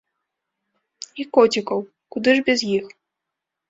[1.21, 1.79] І коцікаў,
[2.17, 2.85] куды ж без іх!